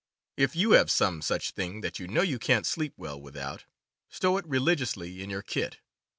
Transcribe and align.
If 0.35 0.55
you 0.55 0.71
have 0.71 0.89
some 0.89 1.21
such 1.21 1.51
thing 1.51 1.81
that 1.81 1.99
you 1.99 2.07
know 2.07 2.23
you 2.23 2.39
can't 2.39 2.65
sleep 2.65 2.95
well 2.97 3.21
without, 3.21 3.65
stow 4.09 4.35
it 4.39 4.47
religiously 4.47 5.21
in 5.21 5.29
your 5.29 5.43
kit. 5.43 5.77